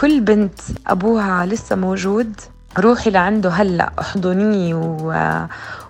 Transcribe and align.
كل 0.00 0.20
بنت 0.20 0.60
أبوها 0.86 1.46
لسه 1.46 1.76
موجود 1.76 2.32
روحي 2.78 3.10
لعنده 3.10 3.50
هلأ 3.50 3.92
احضنيه 4.00 4.74
و... 4.74 5.46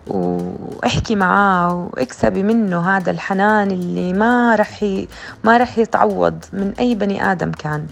واحكي 0.06 1.14
معاه 1.14 1.90
واكسبي 1.92 2.42
منه 2.42 2.96
هذا 2.96 3.10
الحنان 3.10 3.70
اللي 3.70 4.12
ما 4.12 4.56
رح 4.56 4.82
ي... 4.82 5.08
ما 5.44 5.56
رح 5.56 5.78
يتعوض 5.78 6.44
من 6.52 6.72
أي 6.78 6.94
بني 6.94 7.32
آدم 7.32 7.52
كان. 7.52 7.86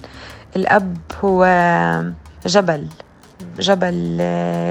الأب 0.56 0.96
هو 1.24 1.44
جبل 2.46 2.86
جبل 3.58 4.22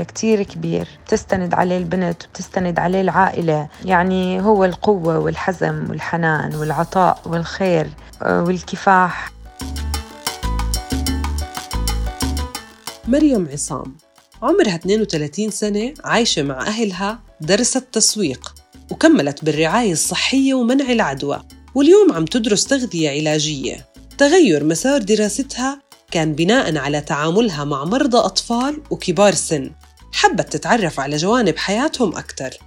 كتير 0.08 0.44
كبير. 0.44 0.88
تستند 1.08 1.54
عليه 1.54 1.78
البنت 1.78 2.24
وتستند 2.24 2.80
عليه 2.80 3.02
العائلة. 3.02 3.68
يعني 3.86 4.42
هو 4.42 4.66
القوة 4.66 5.20
والحزم 5.20 5.86
والحنان 5.90 6.56
والعطاء 6.56 7.20
والخير 7.26 7.88
والكفاح. 8.22 9.37
مريم 13.08 13.48
عصام. 13.52 13.98
عمرها 14.42 14.76
32 14.76 15.52
سنة 15.52 15.94
عايشة 16.04 16.42
مع 16.42 16.68
أهلها 16.68 17.20
درست 17.42 17.84
تسويق 17.92 18.56
وكملت 18.92 19.46
بالرعاية 19.46 19.92
الصحية 19.92 20.54
ومنع 20.54 20.92
العدوى 20.92 21.44
واليوم 21.76 22.14
عم 22.14 22.26
تدرس 22.26 22.66
تغذية 22.66 23.10
علاجية. 23.10 23.86
تغير 24.18 24.64
مسار 24.64 25.02
دراستها 25.02 25.82
كان 26.12 26.34
بناء 26.34 26.78
على 26.78 27.02
تعاملها 27.02 27.64
مع 27.64 27.84
مرضى 27.84 28.18
أطفال 28.18 28.82
وكبار 28.92 29.34
سن. 29.34 29.72
حبت 30.12 30.54
تتعرف 30.54 31.00
على 31.00 31.18
جوانب 31.18 31.58
حياتهم 31.58 32.18
أكثر 32.18 32.58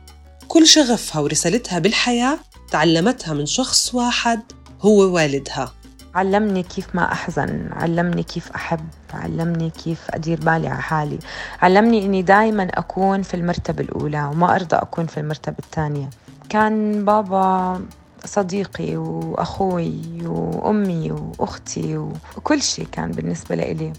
كل 0.48 0.67
شغفها 0.67 1.20
ورسالتها 1.23 1.79
بالحياة 1.79 2.39
تعلمتها 2.70 3.34
من 3.34 3.47
شخص 3.47 3.95
واحد 3.95 4.41
هو 4.81 5.15
والدها. 5.15 5.80
علمني 6.14 6.62
كيف 6.62 6.94
ما 6.94 7.12
أحزن 7.12 7.69
علمني 7.72 8.22
كيف 8.22 8.53
أحب 8.53 8.89
علمني 9.14 9.70
كيف 9.70 10.11
أدير 10.11 10.41
بالي 10.41 10.69
على 10.69 10.83
حالي. 10.83 11.19
علمني 11.62 12.05
أني 12.06 12.22
دايما 12.22 12.69
أكون 12.75 13.22
في 13.22 13.34
المرتبة 13.34 13.84
الأولى 13.84 14.25
وما 14.25 14.55
أرضى 14.55 14.77
أكون 14.77 15.06
في 15.06 15.20
المرتبة 15.20 15.56
الثانية. 15.58 16.11
كان 16.48 17.05
بابا 17.05 17.80
صديقي 18.25 18.97
وأخوي 18.97 20.02
وأمي 20.25 21.12
وأختي 21.39 21.98
وكل 22.36 22.62
شيء 22.62 22.86
كان 22.92 23.11
بالنسبة 23.11 23.55
لإلي. 23.55 23.92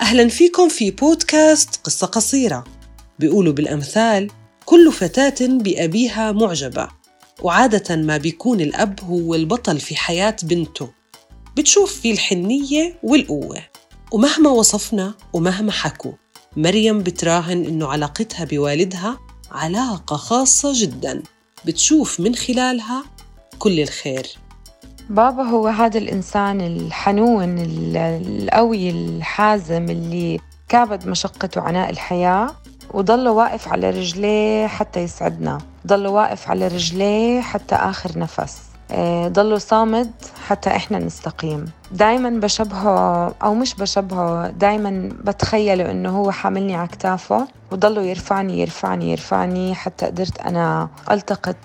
أهلا 0.00 0.28
فيكم 0.28 0.68
في 0.68 0.90
بودكاست 0.90 1.80
قصة 1.84 2.06
قصيرة. 2.06 2.64
بيقولوا 3.18 3.52
بالأمثال 3.52 4.30
كل 4.72 4.92
فتاة 4.92 5.34
بأبيها 5.40 6.32
معجبة 6.32 6.88
وعادة 7.42 7.96
ما 7.96 8.16
بيكون 8.16 8.60
الأب 8.60 9.00
هو 9.04 9.34
البطل 9.34 9.80
في 9.80 9.96
حياة 9.96 10.36
بنته. 10.42 10.90
بتشوف 11.56 12.00
فيه 12.00 12.12
الحنية 12.12 12.98
والقوة. 13.02 13.58
ومهما 14.12 14.50
وصفنا 14.50 15.14
ومهما 15.32 15.72
حكوا 15.72 16.12
مريم 16.56 17.02
بتراهن 17.02 17.64
إنه 17.64 17.86
علاقتها 17.86 18.44
بوالدها 18.44 19.18
علاقة 19.50 20.16
خاصة 20.16 20.72
جدا. 20.74 21.22
بتشوف 21.64 22.20
من 22.20 22.34
خلالها 22.34 23.04
كل 23.58 23.80
الخير. 23.80 24.26
بابا 25.10 25.42
هو 25.42 25.68
هذا 25.68 25.98
الإنسان 25.98 26.60
الحنون 26.60 27.58
القوي 27.96 28.90
الحازم 28.90 29.90
اللي 29.90 30.40
كابد 30.68 31.08
مشقة 31.08 31.48
وعناء 31.56 31.90
الحياة. 31.90 32.61
وضل 32.94 33.28
واقف 33.28 33.68
على 33.68 33.90
رجليه 33.90 34.66
حتى 34.66 35.00
يسعدنا. 35.00 35.58
ضل 35.86 36.06
واقف 36.06 36.50
على 36.50 36.68
رجليه 36.68 37.40
حتى 37.40 37.74
آخر 37.74 38.18
نفس. 38.18 38.58
آه، 38.90 39.28
ضلوا 39.28 39.58
صامد 39.58 40.10
حتى 40.46 40.70
إحنا 40.70 40.98
نستقيم. 40.98 41.70
دايما 41.92 42.30
بشبهه 42.30 43.34
أو 43.42 43.54
مش 43.54 43.74
بشبهه 43.74 44.48
دايما 44.50 45.08
بتخيله 45.24 45.90
إنه 45.90 46.18
هو 46.18 46.30
حاملني 46.30 46.74
على 46.74 46.88
كتافه 46.88 47.48
وضلوا 47.72 48.02
يرفعني 48.02 48.60
يرفعني 48.60 49.10
يرفعني 49.12 49.74
حتى 49.74 50.06
قدرت 50.06 50.40
أنا 50.40 50.88
ألتقط 51.10 51.56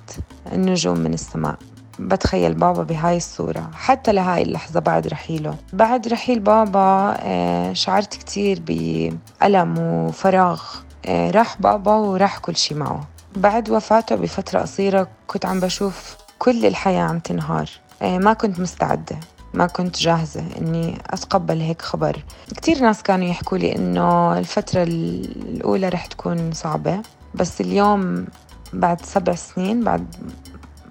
النجوم 0.53 0.97
من 0.97 1.13
السماء. 1.13 1.55
بتخيل 1.99 2.53
بابا 2.53 2.83
بهاي 2.83 3.17
الصورة. 3.17 3.69
حتى 3.73 4.11
لهاي 4.11 4.41
اللحظة 4.41 4.79
بعد 4.79 5.07
رحيله. 5.07 5.55
بعد 5.73 6.07
رحيل 6.07 6.39
بابا 6.39 7.17
آه، 7.19 7.73
شعرت 7.73 8.13
كتير 8.13 8.61
بألم 8.67 9.79
وفراغ. 9.79 10.61
راح 11.07 11.61
بابا 11.61 11.95
وراح 11.95 12.37
كل 12.37 12.55
شي 12.55 12.75
معه. 12.75 13.07
بعد 13.35 13.69
وفاته 13.69 14.15
بفترة 14.15 14.59
قصيرة 14.59 15.07
كنت 15.27 15.45
عم 15.45 15.59
بشوف 15.59 16.15
كل 16.39 16.65
الحياة 16.65 17.01
عم 17.03 17.19
تنهار. 17.19 17.69
آه، 18.01 18.17
ما 18.17 18.33
كنت 18.33 18.59
مستعدة 18.59 19.15
ما 19.53 19.67
كنت 19.67 19.97
جاهزة 19.99 20.43
إني 20.57 20.97
أتقبل 21.09 21.61
هيك 21.61 21.81
خبر. 21.81 22.23
كتير 22.55 22.79
ناس 22.79 23.03
كانوا 23.03 23.27
يحكوا 23.27 23.57
لي 23.57 23.75
إنه 23.75 24.37
الفترة 24.37 24.83
الأولى 24.83 25.89
رح 25.89 26.05
تكون 26.05 26.51
صعبة 26.51 27.01
بس 27.35 27.61
اليوم 27.61 28.25
بعد 28.73 29.05
سبع 29.05 29.35
سنين 29.35 29.83
بعد 29.83 30.15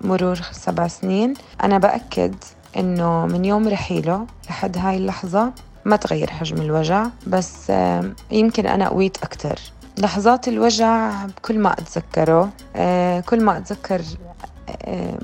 مرور 0.01 0.41
سبع 0.53 0.89
سنين 0.89 1.35
أنا 1.63 1.79
بأكد 1.79 2.35
إنه 2.77 3.27
من 3.27 3.45
يوم 3.45 3.69
رحيله 3.69 4.27
لحد 4.51 4.79
هاي 4.79 4.97
اللحظة 4.97 5.53
ما 5.85 5.97
تغير 5.97 6.31
حجم 6.31 6.57
الوجع 6.61 7.07
بس 7.27 7.71
آه، 7.71 8.13
يمكن 8.31 8.67
أنا 8.67 8.89
قويت 8.89 9.17
أكتر. 9.23 9.59
لحظات 9.99 10.49
الوجع 10.49 11.13
كل 11.43 11.59
ما 11.59 11.73
أتذكره 11.73 12.51
آه، 12.77 13.21
كل 13.21 13.43
ما 13.43 13.59
أتذكر 13.59 14.03
آه، 14.85 15.19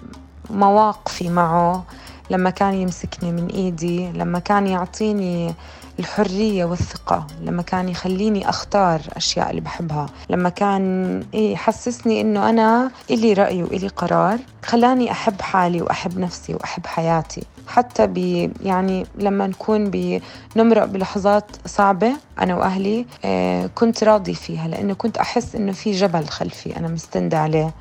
مواقفي 0.51 1.29
معه 1.29 1.85
لما 2.31 2.51
كان 2.51 2.75
يمسكني 2.75 3.33
من 3.33 3.47
إيدي 3.47 4.13
لما 4.13 4.39
كان 4.39 4.67
يعطيني 4.67 5.55
الحرية 5.99 6.65
والثقة. 6.65 7.27
لما 7.43 7.63
كان 7.63 7.89
يخليني 7.89 8.49
أختار 8.49 9.01
أشياء 9.17 9.51
اللي 9.51 9.61
بحبها 9.61 10.07
لما 10.31 10.49
كان 10.49 11.25
يحسسني 11.35 12.21
إنه 12.21 12.51
أنا 12.51 12.91
إلي 13.11 13.33
رأي 13.33 13.63
وإلي 13.63 13.89
قرار 13.89 14.39
خلاني 14.65 15.11
أحب 15.11 15.43
حالي 15.43 15.83
وأحب 15.83 16.19
نفسي 16.19 16.55
وأحب 16.55 16.87
حياتي. 16.87 17.43
حتى 17.67 18.07
ب 18.07 18.19
يعني 18.65 19.07
لما 19.19 19.47
نكون 19.47 19.91
بنمرق 19.91 20.85
بلحظات 20.85 21.45
صعبة 21.67 22.13
أنا 22.41 22.57
وأهلي 22.57 23.07
آه، 23.25 23.71
كنت 23.75 24.05
راضي 24.05 24.35
فيها 24.35 24.69
لأنه 24.69 24.95
كنت 24.95 25.19
أحس 25.19 25.55
إنه 25.55 25.73
في 25.73 25.93
جبل 25.93 26.25
خلفي 26.25 26.77
أنا 26.77 26.89
مستندة 26.89 27.39
عليه. 27.39 27.75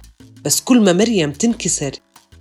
بس 0.46 0.62
كل 0.62 0.84
ما 0.84 0.94
مريم 0.94 1.32
تنكسر 1.32 1.92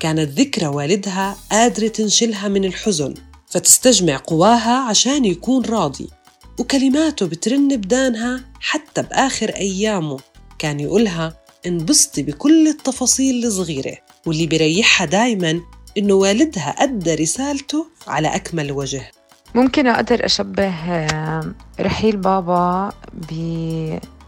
كانت 0.01 0.31
ذكرى 0.41 0.67
والدها 0.67 1.37
قادرة 1.51 1.89
تنشلها 1.89 2.49
من 2.49 2.65
الحزن. 2.65 3.15
فتستجمع 3.51 4.17
قواها 4.17 4.79
عشان 4.89 5.25
يكون 5.25 5.65
راضي. 5.65 6.11
وكلماته 6.59 7.27
بترن 7.27 7.77
بدانها 7.77 8.41
حتى 8.61 9.03
بآخر 9.03 9.49
أيامه. 9.49 10.19
كان 10.59 10.81
يقولها 10.81 11.37
انبسطي 11.67 12.23
بكل 12.23 12.69
التفاصيل 12.69 13.47
الصغيرة 13.47 13.97
واللي 14.27 14.47
بيريحها 14.47 15.07
دايما 15.07 15.61
إنه 15.99 16.15
والدها 16.15 16.71
أدى 16.71 17.15
رسالته 17.15 17.87
على 18.07 18.29
أكمل 18.29 18.73
وجه. 18.73 19.11
ممكن 19.55 19.87
أقدر 19.87 20.25
أشبه 20.25 20.69
آه، 20.69 21.55
رحيل 21.81 22.17
بابا 22.17 22.93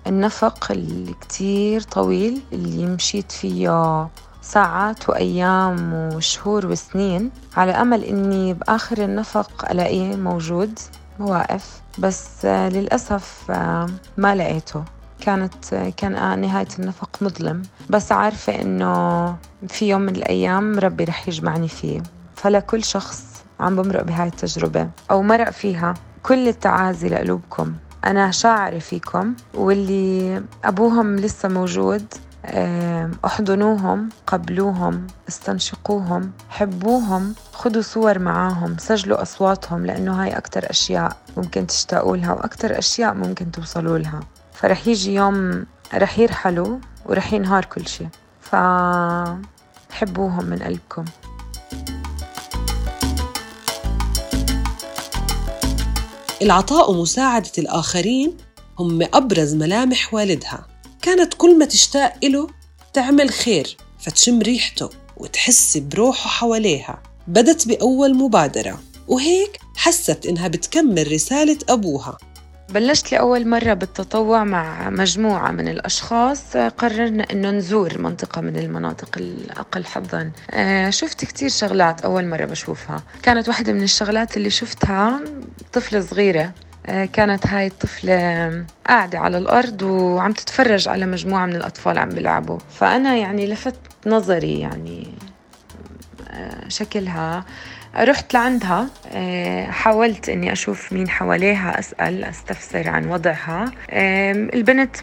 بالنفق 0.06 0.72
الكتير 0.72 1.80
طويل 1.80 2.40
اللي 2.52 2.86
مشيت 2.86 3.32
فيه 3.32 4.08
ساعات 4.42 5.08
وأيام 5.08 5.92
وشهور 5.94 6.66
وسنين 6.66 7.30
على 7.56 7.72
أمل 7.72 8.04
إني 8.04 8.54
بآخر 8.54 9.04
النفق 9.04 9.70
ألاقيه 9.70 10.16
موجود 10.16 10.78
واقف 11.20 11.80
بس 11.98 12.44
آه، 12.44 12.68
للأسف 12.68 13.50
آه، 13.50 13.86
ما 14.16 14.34
لقيته. 14.34 14.84
كانت 15.20 15.72
آه، 15.72 15.92
كان 15.96 16.40
نهاية 16.40 16.68
النفق 16.78 17.08
مظلم. 17.20 17.62
بس 17.90 18.12
عارفة 18.12 18.60
إنه 18.62 19.36
في 19.68 19.88
يوم 19.88 20.00
من 20.00 20.16
الأيام 20.16 20.78
ربي 20.78 21.04
رح 21.04 21.28
يجمعني 21.28 21.68
فيه. 21.68 22.02
فلكل 22.36 22.84
شخص 22.84 23.24
عم 23.60 23.82
بمرق 23.82 24.02
بهاي 24.02 24.26
التجربة 24.28 24.88
أو 25.10 25.22
مرق 25.22 25.50
فيها. 25.50 25.94
كل 26.22 26.48
التعازي 26.48 27.08
لقلوبكم. 27.08 27.72
أنا 28.04 28.30
شاعرة 28.30 28.78
فيكم 28.78 29.34
واللي 29.54 30.42
أبوهم 30.64 31.16
لسه 31.16 31.48
موجود 31.48 32.04
احضنوهم 33.24 34.08
قبلوهم 34.26 35.06
استنشقوهم 35.28 36.32
حبوهم 36.48 37.34
خدوا 37.52 37.82
صور 37.82 38.18
معاهم 38.18 38.76
سجلوا 38.78 39.22
أصواتهم 39.22 39.86
لأنه 39.86 40.22
هاي 40.22 40.38
أكتر 40.38 40.70
أشياء 40.70 41.16
ممكن 41.36 41.66
تشتاقوا 41.66 42.16
لها 42.16 42.32
وأكتر 42.32 42.78
أشياء 42.78 43.14
ممكن 43.14 43.52
توصلوا 43.52 43.98
لها. 43.98 44.20
فرح 44.52 44.88
يجي 44.88 45.14
يوم 45.14 45.66
رح 45.94 46.18
يرحلوا 46.18 46.78
ورح 47.06 47.32
ينهار 47.32 47.64
كل 47.64 47.88
شيء. 47.88 48.08
فحبوهم 48.40 50.44
من 50.44 50.58
قلبكم. 50.58 51.04
العطاء 56.42 56.90
ومساعدة 56.90 57.52
الآخرين 57.58 58.36
هم 58.78 59.08
أبرز 59.14 59.54
ملامح 59.54 60.14
والدها. 60.14 60.71
كانت 61.02 61.34
كل 61.34 61.58
ما 61.58 61.64
تشتاق 61.64 62.14
إله 62.24 62.46
تعمل 62.92 63.30
خير 63.30 63.76
فتشم 64.00 64.40
ريحته 64.42 64.90
وتحس 65.16 65.76
بروحه 65.76 66.30
حواليها. 66.30 67.02
بدت 67.28 67.68
بأول 67.68 68.14
مبادرة 68.14 68.80
وهيك 69.08 69.58
حست 69.76 70.26
إنها 70.26 70.48
بتكمل 70.48 71.12
رسالة 71.12 71.58
أبوها. 71.68 72.18
بلشت 72.68 73.12
لأول 73.12 73.48
مرة 73.48 73.74
بالتطوع 73.74 74.44
مع 74.44 74.90
مجموعة 74.90 75.50
من 75.50 75.68
الأشخاص 75.68 76.56
قررنا 76.56 77.26
أنه 77.32 77.50
نزور 77.50 77.98
منطقة 77.98 78.40
من 78.40 78.56
المناطق 78.56 79.18
الأقل 79.18 79.84
حظا. 79.84 80.32
آه، 80.50 80.90
شفت 80.90 81.24
كتير 81.24 81.48
شغلات 81.48 82.00
أول 82.00 82.26
مرة 82.26 82.44
بشوفها. 82.44 83.02
كانت 83.22 83.48
واحدة 83.48 83.72
من 83.72 83.82
الشغلات 83.82 84.36
اللي 84.36 84.50
شفتها 84.50 85.20
طفلة 85.72 86.00
صغيرة. 86.00 86.52
كانت 87.12 87.46
هاي 87.46 87.66
الطفلة 87.66 88.64
قاعدة 88.86 89.18
على 89.18 89.38
الأرض 89.38 89.82
وعم 89.82 90.32
تتفرج 90.32 90.88
على 90.88 91.06
مجموعة 91.06 91.46
من 91.46 91.56
الأطفال 91.56 91.98
عم 91.98 92.08
بيلعبوا. 92.08 92.58
فأنا 92.78 93.16
يعني 93.16 93.46
لفت 93.46 93.74
نظري 94.06 94.60
يعني 94.60 95.14
آه، 96.30 96.68
شكلها. 96.68 97.44
رحت 97.96 98.34
لعندها 98.34 98.86
آه، 99.12 99.66
حاولت 99.66 100.28
إني 100.28 100.52
أشوف 100.52 100.92
مين 100.92 101.08
حواليها 101.08 101.78
أسأل 101.78 102.24
أستفسر 102.24 102.88
عن 102.88 103.06
وضعها. 103.08 103.72
البنت 104.54 104.96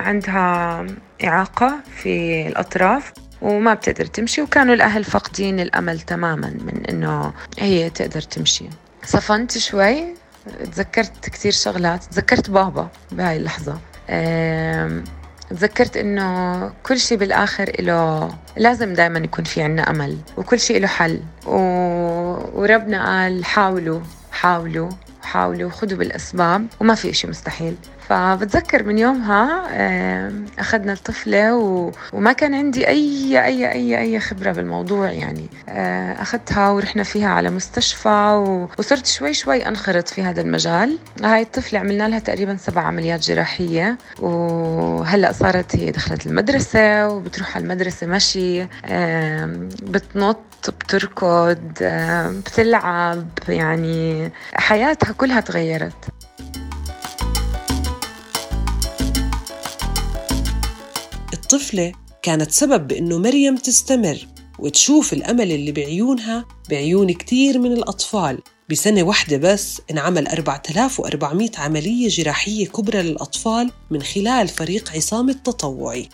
عندها 0.00 0.86
إعاقة 1.24 1.74
في 1.96 2.46
الأطراف 2.48 3.12
وما 3.42 3.74
بتقدر 3.74 4.04
تمشي 4.06 4.42
وكانوا 4.42 4.74
الأهل 4.74 5.04
فاقدين 5.04 5.60
الأمل 5.60 6.00
تماما 6.00 6.48
من 6.50 6.86
إنه 6.90 7.32
هي 7.58 7.90
تقدر 7.90 8.20
تمشي. 8.20 8.64
صفنت 9.04 9.58
شوي 9.58 10.14
تذكرت 10.72 11.28
كثير 11.28 11.52
شغلات. 11.52 12.04
تذكرت 12.04 12.50
بابا 12.50 12.88
بهاي 13.12 13.36
اللحظة. 13.36 13.78
تذكرت 15.50 15.96
إنه 15.96 16.68
كل 16.82 16.98
شيء 16.98 17.18
بالآخر 17.18 17.72
له 17.80 18.30
لازم 18.56 18.92
دائما 18.94 19.18
يكون 19.18 19.44
في 19.44 19.62
عنا 19.62 19.90
أمل 19.90 20.18
وكل 20.36 20.60
شيء 20.60 20.80
له 20.80 20.86
حل. 20.86 21.20
و... 21.46 21.56
وربنا 22.60 23.06
قال 23.06 23.44
حاولوا 23.44 24.00
حاولوا. 24.32 24.90
حاولوا 25.26 25.70
خذوا 25.70 25.98
بالأسباب 25.98 26.66
وما 26.80 26.94
في 26.94 27.12
شيء 27.12 27.30
مستحيل. 27.30 27.76
فبتذكر 28.08 28.82
من 28.82 28.98
يومها 28.98 29.62
أخذنا 30.58 30.92
الطفلة 30.92 31.54
وما 32.12 32.32
كان 32.32 32.54
عندي 32.54 32.88
أي 32.88 33.44
أي 33.44 33.72
أي 33.72 33.98
أي 34.00 34.20
خبرة 34.20 34.52
بالموضوع 34.52 35.10
يعني. 35.10 35.46
آه، 35.68 36.22
أخذتها 36.22 36.70
ورحنا 36.70 37.02
فيها 37.02 37.28
على 37.28 37.50
مستشفى 37.50 38.44
وصرت 38.78 39.06
شوي 39.06 39.34
شوي 39.34 39.68
أنخرط 39.68 40.08
في 40.08 40.22
هذا 40.22 40.40
المجال. 40.40 40.98
هاي 41.22 41.42
الطفلة 41.42 41.78
عملنا 41.78 42.08
لها 42.08 42.18
تقريبا 42.18 42.56
سبع 42.56 42.82
عمليات 42.82 43.20
جراحية 43.20 43.98
وهلأ 44.20 45.32
صارت 45.32 45.76
هي 45.76 45.90
دخلت 45.90 46.26
المدرسة 46.26 47.08
وبتروح 47.08 47.56
على 47.56 47.62
المدرسة 47.62 48.06
مشي. 48.06 48.66
بتنط 49.82 50.38
بتركض 50.68 51.58
بتلعب 52.46 53.28
يعني. 53.48 54.32
حياتها 54.54 55.12
كلها 55.16 55.40
تغيرت. 55.40 55.94
الطفلة 61.34 61.92
كانت 62.22 62.50
سبب 62.50 62.88
بإنه 62.88 63.18
مريم 63.18 63.56
تستمر 63.56 64.26
وتشوف 64.58 65.12
الأمل 65.12 65.52
اللي 65.52 65.72
بعيونها 65.72 66.44
بعيون 66.70 67.12
كتير 67.12 67.58
من 67.58 67.72
الأطفال. 67.72 68.42
بسنة 68.70 69.02
واحدة 69.02 69.36
بس 69.36 69.80
انعمل 69.90 70.28
4400 70.28 71.50
عملية 71.58 72.08
جراحية 72.08 72.66
كبرى 72.66 73.02
للأطفال 73.02 73.70
من 73.90 74.02
خلال 74.02 74.48
فريق 74.48 74.92
عصام 74.94 75.28
التطوعي. 75.30 76.08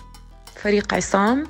فريق 0.63 0.95
عصام 0.95 1.47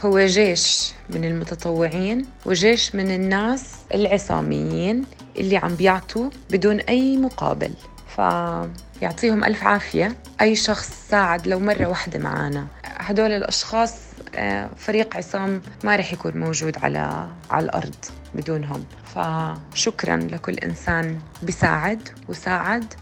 هو 0.00 0.26
جيش 0.26 0.92
من 1.10 1.24
المتطوعين 1.24 2.26
وجيش 2.46 2.94
من 2.94 3.14
الناس 3.14 3.62
العصاميين. 3.94 5.04
اللي 5.38 5.56
عم 5.56 5.74
بيعطوا 5.74 6.30
بدون 6.50 6.80
أي 6.80 7.16
مقابل. 7.16 7.70
فيعطيهم 8.16 9.44
ألف 9.44 9.64
عافية. 9.64 10.16
أي 10.40 10.56
شخص 10.56 10.90
ساعد 11.08 11.46
لو 11.46 11.58
مرة 11.60 11.86
واحدة 11.86 12.18
معنا 12.18 12.66
هدول 12.84 13.30
الأشخاص 13.30 13.94
آه، 14.34 14.70
فريق 14.76 15.16
عصام 15.16 15.62
ما 15.84 15.96
رح 15.96 16.12
يكون 16.12 16.32
موجود 16.36 16.76
على 16.84 17.28
على 17.50 17.64
الأرض 17.64 17.94
بدونهم. 18.34 18.84
فشكرا 19.14 20.16
لكل 20.16 20.54
إنسان 20.54 21.18
بيساعد 21.42 22.08
وساعد 22.28 22.94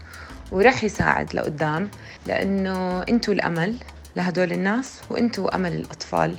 ورح 0.51 0.83
يساعد 0.83 1.33
لقدام 1.35 1.89
لأنه 2.27 3.01
أنتوا 3.01 3.33
الأمل 3.33 3.75
لهدول 4.15 4.51
الناس 4.51 4.93
وأنتوا 5.09 5.55
أمل 5.55 5.73
الأطفال. 5.73 6.35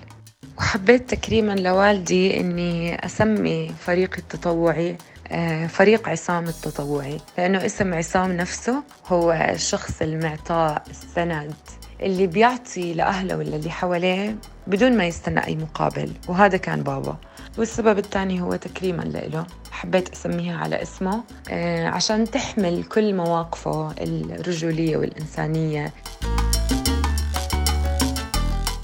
وحبيت 0.59 1.11
تكريما 1.15 1.53
لوالدي 1.53 2.41
إني 2.41 3.07
أسمي 3.07 3.75
فريقي 3.87 4.19
التطوعي. 4.19 4.97
فريق 5.69 6.09
عصام 6.09 6.45
التطوعي 6.45 7.17
لأنه 7.39 7.67
اسم 7.67 7.95
عصام 7.95 8.33
نفسه 8.33 8.83
هو 9.07 9.33
الشخص 9.33 10.03
المعطاء 10.03 10.83
السند 10.91 11.55
اللي 12.03 12.27
بيعطي 12.27 12.95
لأهله 12.95 13.37
ولا 13.37 13.57
اللي 13.57 13.71
حواليه 13.71 14.37
بدون 14.67 14.97
ما 14.97 15.07
يستنى 15.07 15.47
أي 15.47 15.57
مقابل 15.57 16.13
وهذا 16.29 16.57
كان 16.57 16.83
بابا. 16.83 17.17
والسبب 17.59 17.99
الثاني 17.99 18.41
هو 18.41 18.57
تكريما 18.57 19.03
له 19.03 19.47
حبيت 19.71 20.13
أسميها 20.13 20.57
على 20.59 20.83
اسمه 20.83 21.25
آه، 21.51 21.89
عشان 21.89 22.31
تحمل 22.31 22.85
كل 22.85 23.15
مواقفه 23.15 23.95
الرجولية 24.01 24.97
والإنسانية. 24.97 25.93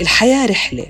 الحياة 0.00 0.46
رحلة 0.46 0.86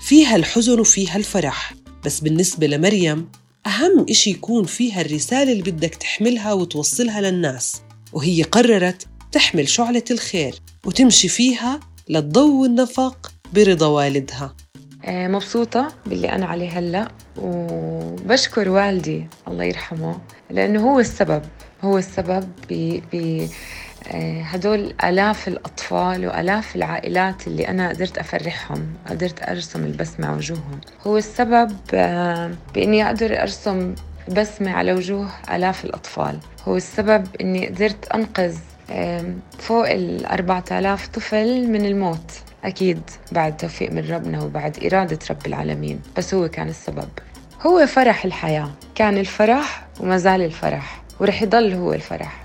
فيها 0.00 0.36
الحزن 0.36 0.80
وفيها 0.80 1.16
الفرح 1.16 1.72
بس 2.04 2.20
بالنسبة 2.20 2.66
لمريم 2.66 3.28
أهم 3.66 4.06
إشي 4.10 4.30
يكون 4.30 4.64
فيها 4.64 5.00
الرسالة 5.00 5.52
اللي 5.52 5.70
بدك 5.70 5.94
تحملها 5.94 6.52
وتوصلها 6.52 7.20
للناس 7.20 7.82
وهي 8.12 8.42
قررت 8.42 9.06
تحمل 9.32 9.68
شعلة 9.68 10.04
الخير 10.10 10.54
وتمشي 10.84 11.28
فيها 11.28 11.80
لتضوي 12.08 12.66
النفق 12.66 13.32
برضا 13.54 13.86
والدها. 13.86 14.54
آه، 15.04 15.28
مبسوطة 15.28 15.92
باللي 16.06 16.28
أنا 16.32 16.46
عليه 16.46 16.78
هلأ 16.78 17.08
وبشكر 17.38 18.68
والدي 18.68 19.26
الله 19.48 19.64
يرحمه 19.64 20.20
لأنه 20.50 20.90
هو 20.90 21.00
السبب 21.00 21.42
هو 21.82 21.98
السبب 21.98 22.52
ب 22.70 23.00
آه، 23.14 23.48
هدول 24.42 24.94
آلاف 25.04 25.48
الأطفال 25.48 26.26
وآلاف 26.26 26.76
العائلات 26.76 27.46
اللي 27.46 27.68
أنا 27.68 27.88
قدرت 27.88 28.18
أفرحهم 28.18 28.86
قدرت 29.10 29.48
أرسم 29.48 29.84
البسمة 29.84 30.26
على 30.26 30.36
وجوههم. 30.36 30.80
هو 31.06 31.16
السبب 31.16 31.76
آه، 31.94 32.50
بإني 32.74 33.06
أقدر 33.06 33.40
أرسم 33.42 33.94
بسمة 34.28 34.70
على 34.70 34.92
وجوه 34.92 35.28
آلاف 35.54 35.84
الأطفال. 35.84 36.38
هو 36.68 36.76
السبب 36.76 37.26
إني 37.40 37.66
قدرت 37.66 38.06
أنقذ 38.14 38.56
فوق 39.58 39.88
ال 39.90 40.26
4000 40.26 41.06
طفل 41.08 41.66
من 41.68 41.86
الموت. 41.86 42.32
أكيد 42.64 43.00
بعد 43.32 43.56
توفيق 43.56 43.92
من 43.92 44.10
ربنا 44.10 44.42
وبعد 44.42 44.84
إرادة 44.84 45.18
رب 45.30 45.46
العالمين. 45.46 46.00
بس 46.16 46.34
هو 46.34 46.48
كان 46.48 46.68
السبب. 46.68 47.08
هو 47.66 47.86
فرح 47.86 48.24
الحياة. 48.24 48.70
كان 48.94 49.18
الفرح 49.18 49.86
وما 50.00 50.18
زال 50.18 50.42
الفرح. 50.42 51.02
ورح 51.20 51.42
يضل 51.42 51.72
هو 51.72 51.92
الفرح. 51.92 52.43